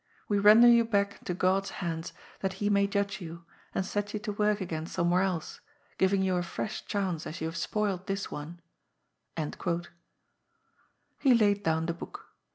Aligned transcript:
We 0.27 0.39
render 0.39 0.67
you 0.67 0.83
back 0.83 1.19
into 1.19 1.35
God's 1.35 1.69
hands 1.77 2.11
that 2.39 2.53
He 2.53 2.69
BLIND 2.69 2.91
JUSTICE. 2.93 3.17
357 3.19 3.43
may 3.45 3.45
judge 3.45 3.45
yon, 3.45 3.45
and 3.75 3.85
set 3.85 4.13
yon 4.15 4.21
to 4.23 4.31
work 4.33 4.59
again 4.59 4.87
somewhere 4.87 5.21
else, 5.21 5.59
giving 5.99 6.23
you 6.23 6.37
a 6.37 6.41
fresh 6.41 6.83
chance 6.87 7.27
as 7.27 7.39
you 7.39 7.45
have 7.45 7.55
spoilt 7.55 8.07
this 8.07 8.31
one.'" 8.31 8.59
He 9.37 9.53
laid 11.35 11.61
down 11.61 11.85
the 11.85 11.93
book. 11.93 12.29